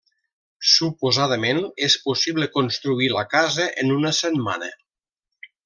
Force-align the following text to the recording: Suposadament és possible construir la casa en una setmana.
Suposadament 0.69 1.59
és 1.89 1.97
possible 2.07 2.49
construir 2.57 3.13
la 3.19 3.25
casa 3.37 3.69
en 3.85 3.95
una 3.99 4.15
setmana. 4.23 4.73